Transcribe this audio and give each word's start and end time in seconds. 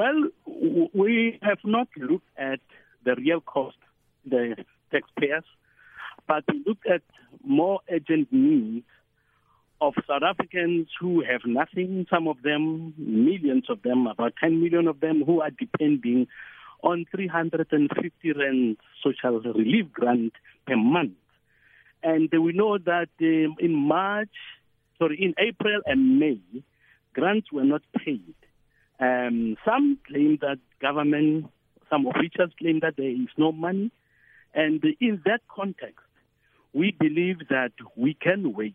Well, 0.00 0.30
we 0.94 1.38
have 1.42 1.58
not 1.62 1.88
looked 1.94 2.30
at 2.38 2.60
the 3.04 3.16
real 3.16 3.42
cost, 3.42 3.76
the 4.24 4.56
taxpayers, 4.90 5.44
but 6.26 6.42
we 6.48 6.64
looked 6.66 6.86
at 6.86 7.02
more 7.44 7.80
urgent 7.92 8.28
needs 8.32 8.86
of 9.78 9.92
South 10.08 10.22
Africans 10.22 10.88
who 10.98 11.22
have 11.22 11.42
nothing, 11.44 12.06
some 12.08 12.28
of 12.28 12.40
them, 12.40 12.94
millions 12.96 13.64
of 13.68 13.82
them, 13.82 14.06
about 14.06 14.32
10 14.40 14.62
million 14.62 14.88
of 14.88 15.00
them, 15.00 15.22
who 15.22 15.42
are 15.42 15.50
depending 15.50 16.28
on 16.82 17.04
350 17.14 18.32
rand 18.32 18.78
social 19.04 19.38
relief 19.52 19.92
grant 19.92 20.32
per 20.66 20.76
month. 20.76 21.12
And 22.02 22.30
we 22.32 22.54
know 22.54 22.78
that 22.78 23.10
um, 23.20 23.56
in 23.58 23.74
March, 23.74 24.32
sorry, 24.98 25.22
in 25.22 25.34
April 25.38 25.82
and 25.84 26.18
May, 26.18 26.40
grants 27.12 27.52
were 27.52 27.64
not 27.64 27.82
paid. 28.02 28.34
Um, 29.00 29.56
some 29.64 29.98
claim 30.06 30.38
that 30.42 30.58
government, 30.80 31.46
some 31.88 32.06
officials 32.06 32.50
claim 32.58 32.80
that 32.80 32.96
there 32.96 33.08
is 33.08 33.28
no 33.36 33.50
money. 33.50 33.90
And 34.54 34.82
in 35.00 35.22
that 35.24 35.40
context, 35.48 36.04
we 36.72 36.92
believe 36.98 37.48
that 37.48 37.72
we 37.96 38.14
can 38.14 38.52
wait. 38.52 38.74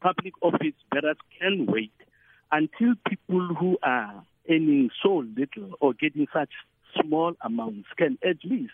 Public 0.00 0.34
office 0.42 0.74
bearers 0.90 1.16
can 1.40 1.66
wait 1.66 1.92
until 2.50 2.94
people 3.08 3.54
who 3.58 3.78
are 3.82 4.24
earning 4.48 4.90
so 5.02 5.24
little 5.36 5.76
or 5.80 5.94
getting 5.94 6.26
such 6.32 6.50
small 7.00 7.34
amounts 7.42 7.88
can 7.96 8.18
at 8.22 8.36
least 8.44 8.72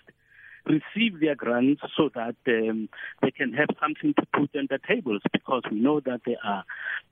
receive 0.66 1.20
their 1.20 1.34
grants 1.34 1.82
so 1.96 2.10
that 2.14 2.36
um, 2.48 2.88
they 3.22 3.30
can 3.30 3.52
have 3.52 3.68
something 3.80 4.14
to 4.14 4.26
put 4.32 4.50
on 4.56 4.66
the 4.70 4.78
tables 4.86 5.22
because 5.32 5.62
we 5.70 5.80
know 5.80 6.00
that 6.00 6.20
there 6.26 6.36
are 6.44 6.64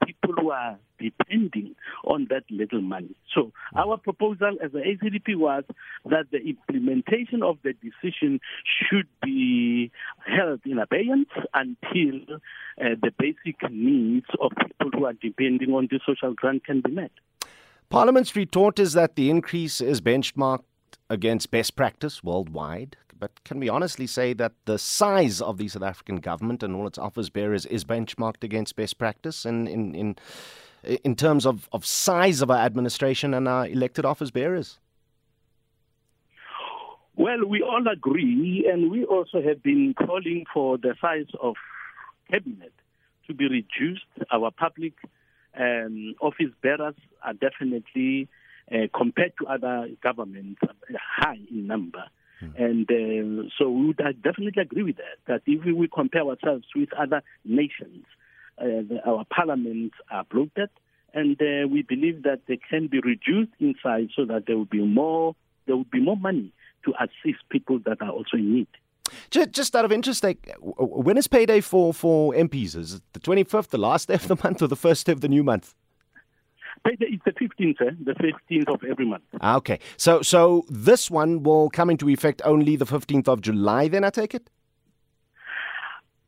people 0.04 0.34
who 0.34 0.50
are 0.50 0.78
depending 0.98 1.74
on 2.04 2.26
that 2.30 2.42
little 2.50 2.80
money. 2.80 3.14
So 3.34 3.52
our 3.76 3.96
proposal 3.96 4.56
as 4.62 4.72
the 4.72 4.80
ACDP 4.80 5.36
was 5.36 5.64
that 6.06 6.26
the 6.30 6.38
implementation 6.38 7.42
of 7.42 7.58
the 7.62 7.72
decision 7.74 8.40
should 8.64 9.06
be 9.22 9.90
held 10.26 10.60
in 10.64 10.78
abeyance 10.78 11.28
until 11.54 12.36
uh, 12.80 12.96
the 13.00 13.12
basic 13.18 13.56
needs 13.70 14.26
of 14.40 14.52
people 14.66 14.90
who 14.92 15.04
are 15.04 15.12
depending 15.12 15.72
on 15.72 15.88
the 15.90 16.00
social 16.04 16.34
grant 16.34 16.64
can 16.64 16.80
be 16.80 16.90
met. 16.90 17.12
Parliament's 17.90 18.36
retort 18.36 18.78
is 18.78 18.92
that 18.92 19.16
the 19.16 19.30
increase 19.30 19.80
is 19.80 20.00
benchmarked 20.00 20.64
against 21.08 21.50
best 21.50 21.74
practice 21.74 22.22
worldwide. 22.22 22.96
But 23.18 23.44
can 23.44 23.58
we 23.58 23.68
honestly 23.68 24.06
say 24.06 24.32
that 24.34 24.52
the 24.64 24.78
size 24.78 25.40
of 25.40 25.58
the 25.58 25.68
South 25.68 25.82
African 25.82 26.16
government 26.16 26.62
and 26.62 26.74
all 26.74 26.86
its 26.86 26.98
office 26.98 27.28
bearers 27.30 27.66
is 27.66 27.84
benchmarked 27.84 28.44
against 28.44 28.76
best 28.76 28.98
practice 28.98 29.44
in, 29.44 29.66
in, 29.66 29.94
in, 29.94 30.16
in 31.04 31.16
terms 31.16 31.46
of, 31.46 31.68
of 31.72 31.84
size 31.84 32.42
of 32.42 32.50
our 32.50 32.58
administration 32.58 33.34
and 33.34 33.48
our 33.48 33.66
elected 33.66 34.04
office 34.04 34.30
bearers? 34.30 34.78
Well, 37.16 37.44
we 37.46 37.62
all 37.62 37.84
agree, 37.92 38.68
and 38.70 38.92
we 38.92 39.04
also 39.04 39.42
have 39.42 39.60
been 39.62 39.94
calling 39.94 40.44
for 40.54 40.78
the 40.78 40.94
size 41.00 41.26
of 41.42 41.56
cabinet 42.30 42.72
to 43.26 43.34
be 43.34 43.48
reduced. 43.48 44.04
Our 44.30 44.52
public 44.52 44.92
um, 45.58 46.14
office 46.20 46.52
bearers 46.62 46.94
are 47.24 47.32
definitely, 47.32 48.28
uh, 48.72 48.86
compared 48.96 49.32
to 49.40 49.48
other 49.48 49.88
governments, 50.00 50.60
high 50.96 51.40
in 51.50 51.66
number. 51.66 52.04
Mm. 52.42 52.54
And 52.58 53.46
uh, 53.46 53.48
so 53.58 53.70
we 53.70 53.86
would 53.88 53.96
definitely 53.96 54.62
agree 54.62 54.82
with 54.82 54.96
that, 54.96 55.18
that 55.26 55.42
if 55.46 55.64
we 55.64 55.88
compare 55.92 56.22
ourselves 56.22 56.66
with 56.74 56.92
other 56.94 57.22
nations, 57.44 58.04
uh, 58.58 58.64
the, 58.64 59.00
our 59.06 59.24
parliaments 59.24 59.96
are 60.10 60.24
bloated, 60.24 60.70
and 61.14 61.40
uh, 61.40 61.66
we 61.68 61.82
believe 61.82 62.22
that 62.24 62.40
they 62.46 62.58
can 62.58 62.86
be 62.86 63.00
reduced 63.00 63.52
in 63.60 63.74
size 63.82 64.08
so 64.14 64.24
that 64.26 64.44
there 64.46 64.56
will 64.56 64.64
be 64.64 64.84
more, 64.84 65.34
there 65.66 65.76
will 65.76 65.84
be 65.84 66.00
more 66.00 66.16
money 66.16 66.52
to 66.84 66.92
assist 67.00 67.42
people 67.50 67.78
that 67.86 68.00
are 68.00 68.10
also 68.10 68.36
in 68.36 68.54
need. 68.54 68.68
Just 69.30 69.74
out 69.74 69.84
of 69.84 69.92
interest, 69.92 70.22
like, 70.22 70.54
when 70.60 71.16
is 71.16 71.26
payday 71.26 71.60
for, 71.60 71.94
for 71.94 72.34
MPs? 72.34 72.76
Is 72.76 72.94
it 72.94 73.02
the 73.14 73.20
25th, 73.20 73.68
the 73.68 73.78
last 73.78 74.08
day 74.08 74.14
of 74.14 74.28
the 74.28 74.36
month, 74.44 74.60
or 74.60 74.66
the 74.66 74.76
first 74.76 75.06
day 75.06 75.12
of 75.12 75.22
the 75.22 75.28
new 75.28 75.42
month? 75.42 75.74
It's 76.84 77.24
the 77.24 77.32
15th, 77.32 77.80
eh? 77.80 77.90
the 78.04 78.14
15th 78.14 78.74
of 78.74 78.84
every 78.84 79.06
month. 79.06 79.22
Ah, 79.40 79.56
okay. 79.56 79.78
So, 79.96 80.22
so 80.22 80.64
this 80.68 81.10
one 81.10 81.42
will 81.42 81.70
come 81.70 81.90
into 81.90 82.08
effect 82.08 82.42
only 82.44 82.76
the 82.76 82.86
15th 82.86 83.28
of 83.28 83.40
July, 83.40 83.88
then 83.88 84.04
I 84.04 84.10
take 84.10 84.34
it? 84.34 84.50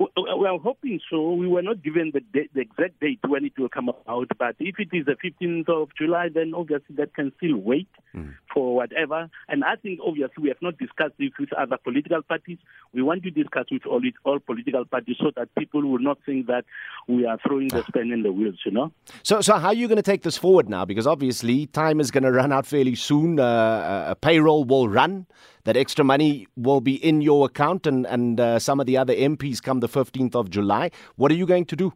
We 0.01 0.47
are 0.47 0.59
hoping 0.59 0.99
so. 1.11 1.33
We 1.33 1.47
were 1.47 1.61
not 1.61 1.83
given 1.83 2.13
the, 2.15 2.21
date, 2.21 2.51
the 2.55 2.63
exact 2.63 3.01
date 3.01 3.21
when 3.29 3.45
it 3.45 3.53
will 3.59 3.69
come 3.69 3.91
out, 4.09 4.29
but 4.39 4.57
if 4.59 4.77
it 4.79 4.89
is 4.93 5.05
the 5.05 5.17
15th 5.23 5.69
of 5.69 5.91
July, 5.95 6.29
then 6.33 6.55
obviously 6.55 6.97
that 6.97 7.15
can 7.15 7.33
still 7.37 7.59
wait 7.59 7.89
mm. 8.15 8.35
for 8.53 8.75
whatever. 8.75 9.29
And 9.49 9.63
I 9.63 9.77
think 9.77 10.01
obviously 10.03 10.45
we 10.45 10.49
have 10.49 10.63
not 10.63 10.79
discussed 10.79 11.15
this 11.19 11.33
with 11.39 11.53
other 11.53 11.77
political 11.77 12.23
parties. 12.23 12.57
We 12.95 13.03
want 13.03 13.25
to 13.25 13.31
discuss 13.31 13.67
with 13.71 13.85
all, 13.85 14.01
all 14.25 14.39
political 14.39 14.87
parties 14.87 15.17
so 15.21 15.33
that 15.37 15.55
people 15.55 15.83
will 15.83 15.99
not 15.99 16.19
think 16.25 16.47
that 16.47 16.65
we 17.07 17.27
are 17.27 17.39
throwing 17.47 17.69
the 17.69 17.85
span 17.87 18.11
in 18.11 18.23
the 18.23 18.33
wheels, 18.33 18.59
you 18.65 18.73
know. 18.73 18.93
So, 19.23 19.43
so 19.43 19.59
how 19.59 19.69
are 19.69 19.75
you 19.75 19.87
going 19.87 19.97
to 19.97 20.03
take 20.03 20.23
this 20.23 20.39
forward 20.39 20.71
now? 20.71 20.87
Because 20.87 21.07
obviously 21.07 21.67
time 21.67 22.01
is 22.01 22.11
going 22.11 22.25
to 22.25 22.33
run 22.33 22.53
out 22.53 22.65
fairly 22.65 22.95
soon. 22.95 23.39
Uh, 23.39 24.07
a 24.09 24.17
payroll 24.17 24.65
will 24.65 24.89
run 24.89 25.27
that 25.65 25.77
extra 25.77 26.05
money 26.05 26.47
will 26.57 26.81
be 26.81 26.95
in 26.95 27.21
your 27.21 27.47
account 27.47 27.87
and, 27.87 28.07
and 28.07 28.41
uh, 28.41 28.59
some 28.59 28.81
of 28.81 28.87
the 28.87 28.97
other 28.97 29.15
MPs 29.15 29.63
come 29.63 29.81
the 29.81 29.89
15th 29.89 30.35
of 30.35 30.51
July. 30.51 30.91
What 31.17 31.31
are 31.31 31.35
you 31.35 31.47
going 31.47 31.67
to 31.67 31.77
do? 31.77 31.93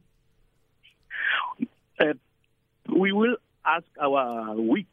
Uh, 1.99 2.15
we 2.95 3.13
will 3.13 3.37
ask 3.65 3.87
our 4.01 4.55
whip, 4.57 4.87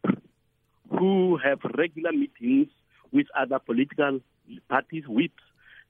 who 0.90 1.38
have 1.44 1.60
regular 1.78 2.12
meetings 2.12 2.68
with 3.12 3.28
other 3.38 3.60
political 3.60 4.20
parties, 4.70 5.04
whips, 5.08 5.44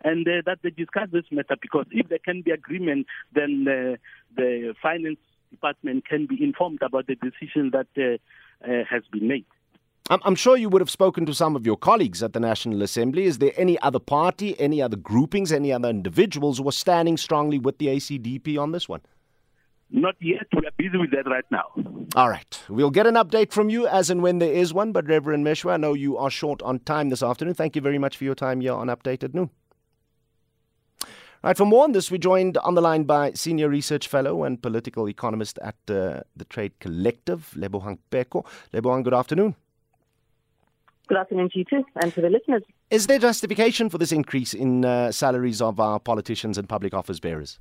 and 0.04 0.28
uh, 0.28 0.42
that 0.46 0.60
they 0.64 0.70
discuss 0.72 1.10
this 1.12 1.26
matter 1.32 1.56
because 1.62 1.86
if 1.92 2.10
there 2.10 2.20
can 2.20 2.42
be 2.42 2.52
agreement, 2.52 3.06
then 3.34 3.66
uh, 3.68 3.96
the 4.36 4.74
finance 4.82 5.20
department 5.52 6.08
can 6.08 6.26
be 6.26 6.44
informed 6.44 6.82
about 6.82 7.08
the 7.08 7.16
decision 7.16 7.72
that 7.72 7.88
uh, 7.98 8.18
uh, 8.68 8.84
has 8.90 9.04
been 9.12 9.28
made. 9.28 9.46
I'm 10.26 10.36
sure 10.36 10.58
you 10.58 10.68
would 10.68 10.82
have 10.82 10.90
spoken 10.90 11.26
to 11.26 11.34
some 11.34 11.56
of 11.56 11.66
your 11.66 11.78
colleagues 11.78 12.22
at 12.22 12.34
the 12.34 12.40
National 12.42 12.82
Assembly. 12.82 13.24
Is 13.24 13.38
there 13.38 13.54
any 13.56 13.80
other 13.80 14.00
party, 14.00 14.60
any 14.60 14.82
other 14.82 14.98
groupings, 14.98 15.54
any 15.54 15.72
other 15.72 15.88
individuals 15.88 16.58
who 16.58 16.68
are 16.68 16.74
standing 16.74 17.16
strongly 17.16 17.58
with 17.60 17.78
the 17.78 17.88
ACDP 17.88 18.60
on 18.60 18.74
this 18.74 18.90
one? 18.90 19.00
Not 19.90 20.16
yet. 20.20 20.48
We 20.54 20.66
are 20.66 20.72
busy 20.78 20.98
with 20.98 21.12
that 21.12 21.28
right 21.28 21.46
now. 21.50 21.64
All 22.16 22.30
right. 22.30 22.62
We'll 22.68 22.92
get 22.92 23.08
an 23.08 23.16
update 23.16 23.54
from 23.54 23.70
you 23.70 23.88
as 23.88 24.10
and 24.10 24.22
when 24.22 24.40
there 24.40 24.52
is 24.52 24.74
one. 24.74 24.92
But 24.92 25.08
Reverend 25.08 25.46
Meshoe, 25.46 25.72
I 25.72 25.78
know 25.78 25.94
you 25.94 26.18
are 26.18 26.30
short 26.30 26.62
on 26.62 26.80
time 26.80 27.10
this 27.10 27.24
afternoon. 27.24 27.54
Thank 27.54 27.78
you 27.78 27.82
very 27.82 27.98
much 27.98 28.18
for 28.18 28.26
your 28.26 28.36
time 28.36 28.60
here 28.60 28.74
on 28.74 28.88
Update 28.88 29.24
at 29.24 29.34
Noon. 29.34 29.50
Right, 31.44 31.58
for 31.58 31.66
more 31.66 31.86
on 31.86 31.94
this, 31.94 32.12
we're 32.12 32.18
joined 32.18 32.58
on 32.58 32.76
the 32.76 32.82
line 32.82 33.04
by 33.04 33.32
Senior 33.32 33.70
Research 33.70 34.08
Fellow 34.08 34.44
and 34.44 34.62
Political 34.62 35.08
Economist 35.08 35.58
at 35.64 35.76
uh, 35.90 36.22
the 36.36 36.46
Trade 36.50 36.74
Collective, 36.80 37.54
Lebohang 37.56 37.98
Pheko. 38.12 38.46
Lebohang, 38.74 39.04
good 39.04 39.14
afternoon. 39.14 39.56
Good 41.12 41.18
afternoon 41.18 41.50
to 41.50 41.60
you 41.60 41.66
too, 41.66 41.84
and 42.02 42.14
to 42.14 42.22
the 42.22 42.30
listeners. 42.30 42.64
Is 42.90 43.08
there 43.08 43.20
justification 43.20 43.90
for 43.90 43.98
this 43.98 44.14
increase 44.14 44.54
in 44.54 44.86
uh, 44.86 45.12
salaries 45.12 45.62
of 45.62 45.78
our 45.78 46.00
politicians 46.00 46.58
and 46.58 46.70
public 46.70 46.94
office 46.94 47.20
bearers? 47.20 47.60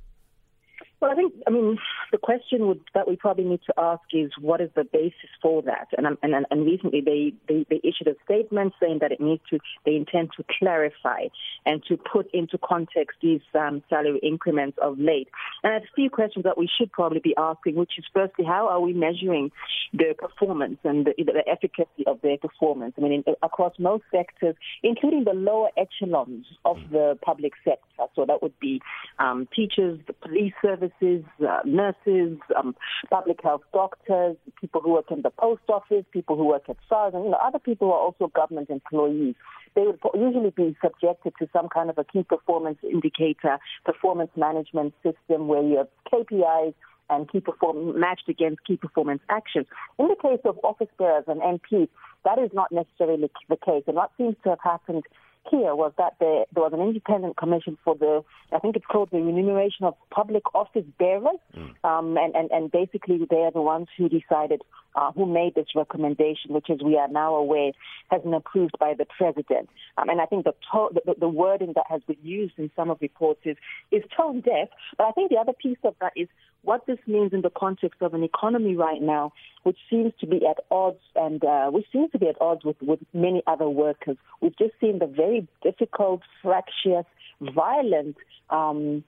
Well, 1.01 1.09
I 1.09 1.15
think, 1.15 1.33
I 1.47 1.49
mean, 1.49 1.79
the 2.11 2.19
question 2.19 2.67
would, 2.67 2.81
that 2.93 3.07
we 3.07 3.15
probably 3.15 3.45
need 3.45 3.61
to 3.65 3.73
ask 3.75 4.03
is 4.13 4.31
what 4.39 4.61
is 4.61 4.69
the 4.75 4.83
basis 4.83 5.31
for 5.41 5.63
that? 5.63 5.87
And 5.97 6.05
and, 6.21 6.45
and 6.51 6.65
recently 6.65 7.01
they, 7.01 7.33
they, 7.47 7.65
they 7.67 7.81
issued 7.83 8.07
a 8.07 8.15
statement 8.23 8.73
saying 8.79 8.99
that 9.01 9.11
it 9.11 9.19
needs 9.19 9.41
to, 9.49 9.57
they 9.83 9.95
intend 9.95 10.29
to 10.37 10.45
clarify 10.59 11.23
and 11.65 11.83
to 11.87 11.97
put 11.97 12.29
into 12.35 12.59
context 12.59 13.17
these 13.19 13.41
um, 13.55 13.81
salary 13.89 14.19
increments 14.21 14.77
of 14.79 14.99
late. 14.99 15.27
And 15.63 15.73
have 15.73 15.81
a 15.81 15.95
few 15.95 16.11
questions 16.11 16.43
that 16.43 16.55
we 16.55 16.69
should 16.77 16.91
probably 16.91 17.19
be 17.19 17.33
asking, 17.35 17.75
which 17.75 17.93
is 17.97 18.05
firstly, 18.13 18.45
how 18.45 18.67
are 18.67 18.79
we 18.79 18.93
measuring 18.93 19.49
their 19.93 20.13
performance 20.13 20.77
and 20.83 21.07
the, 21.07 21.13
the 21.17 21.43
efficacy 21.49 22.05
of 22.05 22.21
their 22.21 22.37
performance? 22.37 22.93
I 22.99 23.01
mean, 23.01 23.23
in, 23.25 23.35
across 23.41 23.73
most 23.79 24.03
sectors, 24.11 24.55
including 24.83 25.23
the 25.23 25.33
lower 25.33 25.69
echelons 25.77 26.45
of 26.63 26.77
the 26.91 27.17
public 27.23 27.53
sector. 27.63 27.81
So 28.15 28.25
that 28.27 28.43
would 28.43 28.59
be 28.59 28.81
um, 29.17 29.47
teachers, 29.55 29.99
the 30.05 30.13
police 30.13 30.53
service 30.61 30.90
nurses, 31.01 31.25
uh, 31.47 31.59
nurses, 31.65 32.37
um, 32.57 32.75
public 33.09 33.39
health 33.43 33.61
doctors, 33.73 34.35
people 34.59 34.81
who 34.81 34.91
work 34.91 35.11
in 35.11 35.21
the 35.21 35.29
post 35.29 35.63
office, 35.69 36.05
people 36.11 36.35
who 36.35 36.45
work 36.45 36.63
at 36.69 36.77
SARS, 36.89 37.13
and 37.13 37.23
you 37.25 37.31
know 37.31 37.39
other 37.43 37.59
people 37.59 37.87
who 37.87 37.93
are 37.93 37.99
also 37.99 38.27
government 38.27 38.69
employees. 38.69 39.35
They 39.75 39.83
would 39.83 39.99
usually 40.13 40.49
be 40.49 40.75
subjected 40.83 41.33
to 41.39 41.47
some 41.53 41.69
kind 41.69 41.89
of 41.89 41.97
a 41.97 42.03
key 42.03 42.23
performance 42.23 42.79
indicator, 42.83 43.57
performance 43.85 44.31
management 44.35 44.93
system 45.03 45.47
where 45.47 45.63
you 45.63 45.77
have 45.77 45.87
KPIs 46.11 46.73
and 47.09 47.29
key 47.29 47.39
perform 47.39 47.99
matched 47.99 48.29
against 48.29 48.63
key 48.65 48.77
performance 48.77 49.21
actions. 49.29 49.67
In 49.99 50.07
the 50.07 50.15
case 50.15 50.39
of 50.45 50.57
office 50.63 50.87
bearers 50.97 51.25
and 51.27 51.41
MPs, 51.41 51.89
that 52.25 52.39
is 52.39 52.51
not 52.53 52.71
necessarily 52.71 53.29
the 53.49 53.57
case. 53.57 53.83
And 53.87 53.95
what 53.95 54.11
seems 54.17 54.35
to 54.43 54.49
have 54.49 54.59
happened 54.63 55.03
here 55.49 55.75
was 55.75 55.91
that 55.97 56.15
there, 56.19 56.45
there 56.53 56.63
was 56.63 56.73
an 56.73 56.81
independent 56.81 57.37
commission 57.37 57.77
for 57.83 57.95
the, 57.95 58.23
I 58.51 58.59
think 58.59 58.75
it's 58.75 58.85
called 58.85 59.09
the 59.11 59.17
remuneration 59.17 59.85
of 59.85 59.95
public 60.09 60.43
office 60.53 60.85
bearers, 60.99 61.39
mm. 61.55 61.73
um, 61.83 62.17
and, 62.17 62.35
and, 62.35 62.51
and 62.51 62.71
basically 62.71 63.19
they 63.29 63.37
are 63.37 63.51
the 63.51 63.61
ones 63.61 63.87
who 63.97 64.07
decided 64.07 64.61
uh, 64.95 65.11
who 65.11 65.25
made 65.25 65.55
this 65.55 65.67
recommendation, 65.75 66.53
which, 66.53 66.69
as 66.69 66.79
we 66.83 66.97
are 66.97 67.07
now 67.07 67.35
aware, 67.35 67.71
has 68.09 68.21
been 68.21 68.33
approved 68.33 68.77
by 68.79 68.93
the 68.97 69.05
president. 69.05 69.69
Um, 69.97 70.09
and 70.09 70.21
I 70.21 70.25
think 70.25 70.45
the, 70.45 70.53
to- 70.71 70.89
the, 70.93 71.15
the 71.19 71.29
wording 71.29 71.73
that 71.75 71.85
has 71.89 72.01
been 72.07 72.17
used 72.23 72.53
in 72.57 72.71
some 72.75 72.89
of 72.89 72.99
the 72.99 73.05
reports 73.05 73.41
is, 73.45 73.57
is 73.91 74.03
tone 74.15 74.41
deaf. 74.41 74.69
But 74.97 75.07
I 75.07 75.11
think 75.11 75.29
the 75.29 75.37
other 75.37 75.53
piece 75.53 75.77
of 75.83 75.95
that 76.01 76.13
is 76.15 76.27
what 76.63 76.85
this 76.85 76.99
means 77.07 77.33
in 77.33 77.41
the 77.41 77.49
context 77.49 78.01
of 78.01 78.13
an 78.13 78.23
economy 78.23 78.75
right 78.75 79.01
now, 79.01 79.33
which 79.63 79.77
seems 79.89 80.13
to 80.19 80.27
be 80.27 80.45
at 80.45 80.57
odds 80.69 80.99
and 81.15 81.43
uh, 81.43 81.67
which 81.69 81.85
seems 81.91 82.11
to 82.11 82.19
be 82.19 82.27
at 82.27 82.39
odds 82.39 82.63
with, 82.63 82.77
with 82.81 82.99
many 83.13 83.41
other 83.47 83.67
workers. 83.67 84.17
We've 84.41 84.57
just 84.57 84.73
seen 84.79 84.99
the 84.99 85.07
very 85.07 85.47
difficult, 85.63 86.21
fractious, 86.43 87.05
violent 87.41 88.17
um, 88.49 89.03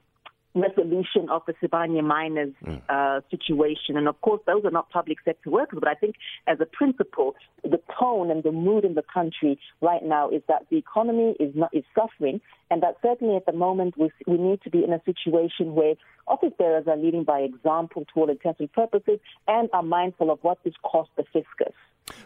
resolution 0.54 1.28
of 1.30 1.42
the 1.46 1.54
Sibanye 1.54 2.02
miners 2.02 2.52
mm. 2.64 2.80
uh, 2.88 3.20
situation. 3.30 3.96
And 3.96 4.08
of 4.08 4.20
course, 4.20 4.40
those 4.46 4.64
are 4.64 4.70
not 4.70 4.90
public 4.90 5.18
sector 5.24 5.50
workers, 5.50 5.78
but 5.80 5.88
I 5.88 5.94
think 5.94 6.14
as 6.46 6.58
a 6.60 6.66
principle, 6.66 7.34
the 7.62 7.80
tone 7.98 8.30
and 8.30 8.42
the 8.42 8.52
mood 8.52 8.84
in 8.84 8.94
the 8.94 9.02
country 9.02 9.58
right 9.80 10.02
now 10.02 10.30
is 10.30 10.42
that 10.48 10.66
the 10.70 10.76
economy 10.76 11.34
is 11.40 11.54
not 11.54 11.70
is 11.74 11.84
suffering, 11.94 12.40
and 12.74 12.82
that 12.82 12.96
certainly 13.02 13.36
at 13.36 13.46
the 13.46 13.52
moment 13.52 13.96
we, 13.96 14.10
we 14.26 14.36
need 14.36 14.60
to 14.62 14.68
be 14.68 14.82
in 14.82 14.92
a 14.92 15.00
situation 15.04 15.76
where 15.76 15.94
office 16.26 16.50
bearers 16.58 16.88
are 16.88 16.96
leading 16.96 17.22
by 17.22 17.38
example 17.38 18.04
to 18.04 18.20
all 18.20 18.28
intents 18.28 18.58
and 18.58 18.72
purposes 18.72 19.20
and 19.46 19.68
are 19.72 19.82
mindful 19.84 20.28
of 20.28 20.40
what 20.42 20.58
this 20.64 20.74
costs 20.82 21.12
the 21.16 21.22
fiscus. 21.32 21.72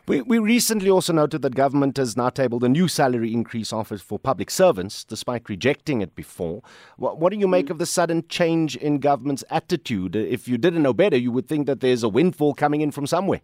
We, 0.06 0.22
we 0.22 0.38
recently 0.38 0.88
also 0.88 1.12
noted 1.12 1.42
that 1.42 1.54
government 1.54 1.98
has 1.98 2.16
now 2.16 2.30
tabled 2.30 2.64
a 2.64 2.68
new 2.70 2.88
salary 2.88 3.34
increase 3.34 3.74
offer 3.74 3.98
for 3.98 4.18
public 4.18 4.50
servants, 4.50 5.04
despite 5.04 5.50
rejecting 5.50 6.00
it 6.00 6.14
before. 6.14 6.62
What, 6.96 7.18
what 7.20 7.30
do 7.30 7.38
you 7.38 7.46
make 7.46 7.68
of 7.68 7.76
the 7.76 7.84
sudden 7.84 8.24
change 8.30 8.74
in 8.74 9.00
government's 9.00 9.44
attitude? 9.50 10.16
If 10.16 10.48
you 10.48 10.56
didn't 10.56 10.82
know 10.82 10.94
better, 10.94 11.18
you 11.18 11.30
would 11.30 11.46
think 11.46 11.66
that 11.66 11.80
there's 11.80 12.02
a 12.02 12.08
windfall 12.08 12.54
coming 12.54 12.80
in 12.80 12.90
from 12.90 13.06
somewhere. 13.06 13.42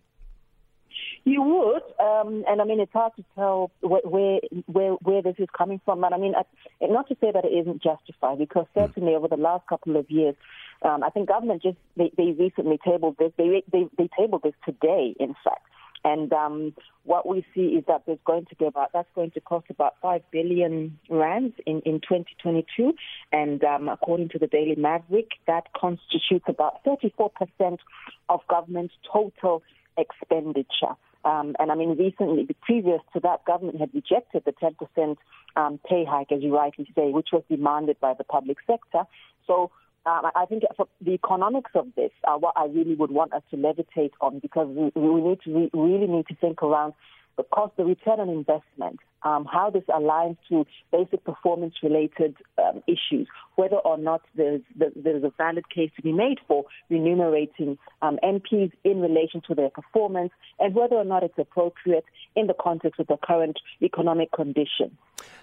You 1.34 1.42
would, 1.42 1.82
um, 1.98 2.44
and 2.46 2.62
I 2.62 2.64
mean 2.64 2.78
it's 2.78 2.92
hard 2.92 3.10
to 3.16 3.24
tell 3.34 3.72
where 3.80 4.38
where 4.66 4.92
where 4.92 5.20
this 5.20 5.34
is 5.38 5.48
coming 5.58 5.80
from. 5.84 6.00
But 6.00 6.12
I 6.12 6.16
mean, 6.16 6.34
not 6.80 7.08
to 7.08 7.16
say 7.20 7.32
that 7.32 7.44
it 7.44 7.48
isn't 7.48 7.82
justified, 7.82 8.38
because 8.38 8.66
mm. 8.66 8.86
certainly 8.86 9.16
over 9.16 9.26
the 9.26 9.36
last 9.36 9.66
couple 9.66 9.96
of 9.96 10.08
years, 10.08 10.36
um, 10.82 11.02
I 11.02 11.10
think 11.10 11.26
government 11.26 11.60
just 11.60 11.76
they, 11.96 12.12
they 12.16 12.36
recently 12.38 12.78
tabled 12.84 13.16
this. 13.18 13.32
They, 13.36 13.64
they 13.72 13.88
they 13.98 14.08
tabled 14.16 14.42
this 14.44 14.54
today, 14.64 15.16
in 15.18 15.34
fact. 15.42 15.66
And 16.04 16.32
um, 16.32 16.72
what 17.02 17.26
we 17.26 17.44
see 17.52 17.78
is 17.78 17.84
that 17.88 18.04
there's 18.06 18.20
going 18.24 18.46
to 18.50 18.54
be 18.54 18.66
about 18.66 18.92
that's 18.92 19.08
going 19.16 19.32
to 19.32 19.40
cost 19.40 19.66
about 19.70 19.94
five 20.00 20.22
billion 20.30 21.00
rands 21.10 21.56
in, 21.66 21.80
in 21.80 21.94
2022, 21.94 22.92
and 23.32 23.64
um, 23.64 23.88
according 23.88 24.28
to 24.28 24.38
the 24.38 24.46
Daily 24.46 24.76
Maverick, 24.76 25.32
that 25.48 25.64
constitutes 25.72 26.44
about 26.46 26.84
34 26.84 27.30
percent 27.30 27.80
of 28.28 28.38
government's 28.48 28.94
total 29.12 29.64
expenditure. 29.98 30.94
Um, 31.24 31.56
and 31.58 31.72
I 31.72 31.74
mean, 31.74 31.96
recently, 31.96 32.46
previous 32.62 33.00
to 33.14 33.20
that, 33.20 33.44
government 33.46 33.80
had 33.80 33.90
rejected 33.94 34.44
the 34.44 34.52
10% 34.52 35.16
um, 35.56 35.80
pay 35.88 36.04
hike, 36.04 36.32
as 36.32 36.42
you 36.42 36.54
rightly 36.54 36.86
say, 36.94 37.10
which 37.10 37.28
was 37.32 37.42
demanded 37.48 37.98
by 38.00 38.14
the 38.14 38.24
public 38.24 38.58
sector. 38.66 39.04
So 39.46 39.70
um, 40.06 40.30
I 40.34 40.44
think 40.46 40.64
the 41.00 41.12
economics 41.12 41.70
of 41.74 41.86
this 41.96 42.10
are 42.24 42.38
what 42.38 42.54
I 42.56 42.66
really 42.66 42.94
would 42.94 43.10
want 43.10 43.32
us 43.32 43.42
to 43.50 43.56
levitate 43.56 44.12
on 44.20 44.38
because 44.38 44.68
we, 44.68 44.92
we 45.00 45.20
need 45.22 45.40
to 45.44 45.54
re- 45.54 45.70
really 45.72 46.06
need 46.06 46.26
to 46.28 46.34
think 46.36 46.62
around 46.62 46.92
the 47.36 47.42
cost, 47.42 47.76
the 47.76 47.84
return 47.84 48.20
on 48.20 48.28
investment, 48.28 49.00
um, 49.24 49.46
how 49.50 49.70
this 49.70 49.84
aligns 49.88 50.36
to 50.48 50.66
basic 50.92 51.24
performance 51.24 51.74
related 51.82 52.36
um, 52.58 52.82
issues, 52.86 53.26
whether 53.56 53.76
or 53.76 53.98
not 53.98 54.22
there's, 54.34 54.60
there's 54.76 55.24
a 55.24 55.32
valid 55.36 55.68
case 55.70 55.90
to 55.96 56.02
be 56.02 56.12
made 56.12 56.38
for 56.46 56.64
remunerating 56.90 57.78
um, 58.02 58.18
MPs 58.22 58.72
in 58.84 59.00
relation 59.00 59.40
to 59.48 59.54
their 59.54 59.70
performance, 59.70 60.32
and 60.58 60.74
whether 60.74 60.96
or 60.96 61.04
not 61.04 61.22
it's 61.22 61.38
appropriate 61.38 62.04
in 62.36 62.46
the 62.46 62.54
context 62.54 63.00
of 63.00 63.06
the 63.06 63.16
current 63.24 63.58
economic 63.82 64.30
condition. 64.32 64.96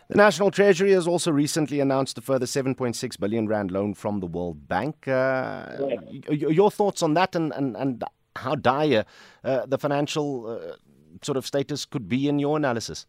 The 0.09 0.17
National 0.17 0.51
Treasury 0.51 0.91
has 0.91 1.07
also 1.07 1.31
recently 1.31 1.79
announced 1.79 2.17
a 2.17 2.21
further 2.21 2.45
7.6 2.45 3.19
billion 3.19 3.47
rand 3.47 3.71
loan 3.71 3.93
from 3.93 4.19
the 4.19 4.27
World 4.27 4.67
Bank. 4.67 5.07
Uh, 5.07 5.77
your 6.29 6.69
thoughts 6.69 7.01
on 7.01 7.13
that 7.15 7.35
and, 7.35 7.53
and, 7.53 7.75
and 7.77 8.03
how 8.35 8.55
dire 8.55 9.05
uh, 9.43 9.65
the 9.65 9.77
financial 9.77 10.47
uh, 10.47 10.75
sort 11.21 11.37
of 11.37 11.45
status 11.45 11.85
could 11.85 12.09
be 12.09 12.27
in 12.27 12.39
your 12.39 12.57
analysis? 12.57 13.05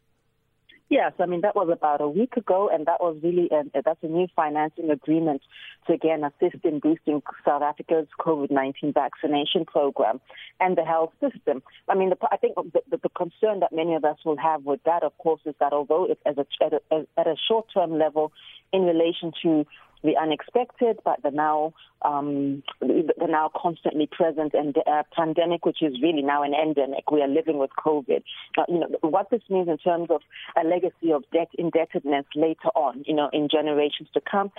Yes, 0.93 1.15
I 1.19 1.25
mean 1.25 1.41
that 1.41 1.57
was 1.57 1.71
about 1.73 2.03
a 2.03 2.07
week 2.07 2.37
ago, 2.37 2.69
and 2.71 2.85
that 2.85 3.01
was 3.01 3.17
really 3.23 3.49
a, 3.51 3.63
that's 3.83 4.03
a 4.03 4.09
new 4.09 4.27
financing 4.37 4.91
agreement 4.91 5.41
to 5.87 5.95
again 5.95 6.23
assist 6.23 6.63
in 6.67 6.81
boosting 6.81 7.23
South 7.47 7.63
Africa's 7.63 8.09
COVID-19 8.21 8.93
vaccination 8.93 9.65
program 9.65 10.21
and 10.61 10.77
the 10.77 10.85
health 10.85 11.15
system. 11.19 11.63
I 11.89 11.95
mean, 11.95 12.11
the, 12.11 12.19
I 12.31 12.37
think 12.37 12.57
the, 12.57 12.83
the, 12.91 13.09
concern 13.09 13.61
that 13.61 13.73
many 13.73 13.95
of 13.95 14.05
us 14.05 14.19
will 14.23 14.37
have 14.37 14.65
with 14.67 14.81
that, 14.85 15.03
of 15.03 15.17
course, 15.17 15.41
is 15.47 15.55
that 15.61 15.73
although 15.73 16.05
it's 16.11 16.21
as 16.27 16.37
a, 16.37 16.45
at 16.63 16.75
a, 16.75 17.07
at 17.17 17.27
a 17.27 17.37
short-term 17.49 17.99
level 17.99 18.31
in 18.71 18.83
relation 18.83 19.33
to 19.45 19.65
the 20.03 20.17
unexpected, 20.17 20.99
but 21.05 21.23
the 21.23 21.31
now 21.31 21.73
um, 22.05 22.63
the 22.81 23.29
now 23.29 23.51
constantly 23.55 24.09
present 24.11 24.55
and 24.55 24.77
uh, 24.79 25.03
pandemic, 25.15 25.65
which 25.65 25.83
is 25.83 26.01
really 26.03 26.23
now 26.23 26.43
an 26.43 26.53
endemic. 26.55 27.11
We 27.11 27.23
are 27.23 27.29
living 27.29 27.59
with 27.59 27.71
COVID. 27.79 28.23
You 28.69 28.81
know 28.81 28.89
what 29.03 29.31
this 29.31 29.43
means 29.49 29.69
in 29.69 29.79
terms 29.79 30.09
of 30.11 30.21
a 30.61 30.67
legacy 30.67 31.13
of 31.13 31.25
debt 31.33 31.49
indebtedness 31.57 32.27
later 32.35 32.69
on. 32.75 33.05
You 33.07 33.15
know, 33.15 33.31
in 33.33 33.49
generations 33.49 34.09
to 34.15 34.21
come, 34.21 34.51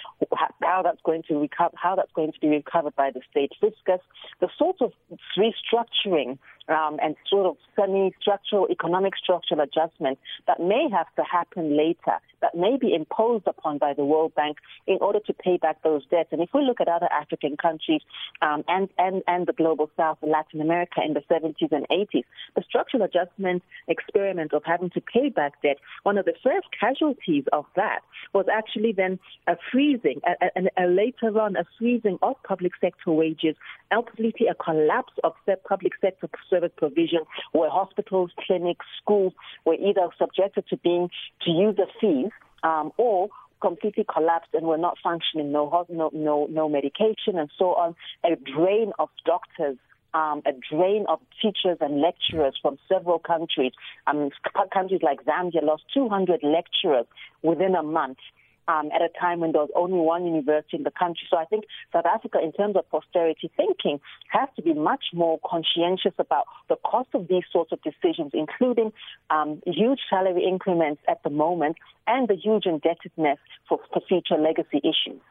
how 0.62 0.82
that's 0.82 1.02
going 1.04 1.24
to 1.28 1.40
recover, 1.40 1.76
how 1.76 1.96
that's 1.96 2.12
going 2.16 2.32
to 2.32 2.40
be 2.40 2.48
recovered 2.48 2.96
by 2.96 3.12
the 3.12 3.22
state 3.30 3.52
fiscus, 3.60 4.00
the 4.40 4.50
sort 4.58 4.78
of 4.82 4.94
restructuring 5.38 6.38
um, 6.68 6.98
and 7.02 7.16
sort 7.30 7.46
of 7.46 7.58
semi-structural 7.76 8.68
economic 8.70 9.14
structural 9.16 9.62
adjustments 9.62 10.22
that 10.48 10.60
may 10.60 10.88
have 10.92 11.08
to 11.16 11.24
happen 11.24 11.76
later, 11.78 12.20
that 12.42 12.56
may 12.56 12.78
be 12.78 12.94
imposed 12.94 13.48
upon 13.48 13.78
by 13.78 13.94
the 13.94 14.04
World 14.04 14.36
Bank 14.36 14.58
in 14.86 14.98
order 15.02 15.20
to 15.28 15.34
pay 15.34 15.58
back 15.58 15.82
those 15.84 16.06
debts. 16.08 16.30
And 16.32 16.42
if 16.42 16.50
we 16.54 16.62
look 16.62 16.82
at 16.82 16.88
other 16.88 17.10
African 17.12 17.58
countries 17.58 18.02
um, 18.42 18.64
and, 18.68 18.90
and, 18.98 19.24
and 19.28 19.48
the 19.48 19.54
global 19.54 19.90
South 19.96 20.18
and 20.22 20.32
Latin 20.32 20.62
America 20.62 21.02
in 21.06 21.14
the 21.14 21.22
70s 21.22 21.72
and 21.72 21.88
80s, 21.90 22.24
the 22.56 22.64
structural 22.68 23.04
adjustment 23.04 23.64
experiment 23.88 24.54
of 24.54 24.64
having 24.66 24.90
to 24.92 25.02
pay 25.02 25.30
back 25.30 25.62
debt, 25.62 25.78
one 26.04 26.18
of 26.18 26.26
the 26.26 26.34
first 26.44 26.68
casualties 26.78 27.46
of 27.54 27.66
that 27.76 28.00
was 28.34 28.46
actually 28.52 28.92
then 28.92 29.20
a 29.48 29.56
freezing, 29.72 30.22
a, 30.26 30.46
a, 30.60 30.86
a 30.86 30.88
later 30.88 31.40
on 31.40 31.56
a 31.56 31.66
freezing 31.80 32.18
of 32.22 32.36
public 32.44 32.74
sector 32.82 33.12
wages, 33.12 33.56
ultimately 33.92 34.48
a 34.48 34.56
collapse 34.56 35.14
of 35.24 35.34
public 35.68 35.94
sector 36.02 36.28
service 36.54 36.72
provision 36.78 37.20
where 37.52 37.70
hospitals, 37.70 38.32
clinics, 38.46 38.86
schools 39.02 39.34
were 39.66 39.76
either 39.76 40.08
subjected 40.18 40.66
to 40.70 40.78
being 40.78 41.10
to 41.44 41.52
use 41.52 41.76
the 41.76 41.88
fees 42.00 42.32
um, 42.64 42.92
or 42.98 43.30
completely 43.62 44.06
collapsed 44.14 44.50
and 44.54 44.68
were 44.68 44.78
not 44.78 44.98
functioning, 45.02 45.52
no, 45.52 45.86
no, 45.90 46.12
no, 46.14 46.48
no 46.50 46.70
medication 46.70 47.38
and 47.38 47.50
so 47.58 47.74
on, 47.74 47.96
a 48.26 48.36
drain 48.36 48.92
of 49.00 49.10
doctors 49.26 49.78
um, 50.14 50.44
a 50.46 50.52
drain 50.72 51.06
of 51.10 51.20
teachers 51.42 51.78
and 51.82 52.00
lecturers 52.00 52.58
from 52.62 52.78
several 52.88 53.20
countries. 53.20 53.72
Um, 54.06 54.30
countries 54.72 55.02
like 55.02 55.26
Zambia 55.26 55.64
lost 55.64 55.84
200 55.94 56.42
lecturers 56.44 57.08
within 57.42 57.76
a 57.76 57.84
month 57.84 58.20
um, 58.68 58.90
at 58.94 59.02
a 59.02 59.10
time 59.20 59.40
when 59.40 59.52
there 59.52 59.62
was 59.62 59.72
only 59.76 60.00
one 60.00 60.26
university 60.26 60.78
in 60.78 60.84
the 60.84 60.92
country. 60.92 61.28
So 61.30 61.38
I 61.38 61.46
think 61.46 61.66
South 61.92 62.06
Africa, 62.06 62.40
in 62.42 62.52
terms 62.52 62.76
of 62.76 62.90
posterity 62.90 63.52
thinking, 63.56 64.00
has 64.30 64.50
to 64.56 64.62
be 64.62 64.74
much 64.74 65.06
more 65.14 65.40
conscientious 65.46 66.14
about 66.18 66.46
the 66.70 66.76
cost 66.86 67.10
of 67.14 67.28
these 67.28 67.44
sorts 67.52 67.72
of 67.72 67.80
decisions, 67.82 68.32
including 68.34 68.92
um, 69.30 69.62
huge 69.66 70.00
salary 70.10 70.46
increments 70.48 71.02
at 71.08 71.22
the 71.24 71.30
moment 71.30 71.78
and 72.08 72.28
the 72.28 72.36
huge 72.36 72.66
indebtedness 72.66 73.40
for, 73.68 73.80
for 73.92 74.02
future 74.08 74.38
legacy 74.38 74.82
issues. 74.84 75.22